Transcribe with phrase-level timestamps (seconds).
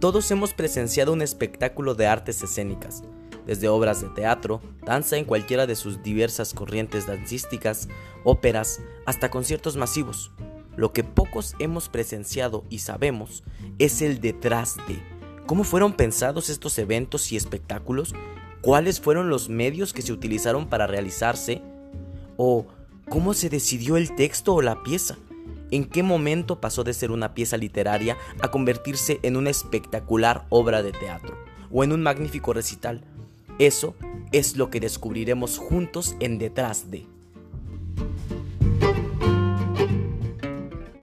[0.00, 3.02] Todos hemos presenciado un espectáculo de artes escénicas,
[3.46, 7.88] desde obras de teatro, danza en cualquiera de sus diversas corrientes dancísticas,
[8.22, 10.32] óperas, hasta conciertos masivos.
[10.76, 13.42] Lo que pocos hemos presenciado y sabemos
[13.78, 15.02] es el detrás de
[15.46, 18.14] cómo fueron pensados estos eventos y espectáculos,
[18.60, 21.62] cuáles fueron los medios que se utilizaron para realizarse,
[22.36, 22.66] o
[23.08, 25.16] cómo se decidió el texto o la pieza.
[25.70, 30.82] ¿En qué momento pasó de ser una pieza literaria a convertirse en una espectacular obra
[30.82, 31.36] de teatro
[31.70, 33.04] o en un magnífico recital?
[33.58, 33.94] Eso
[34.32, 37.15] es lo que descubriremos juntos en Detrás de.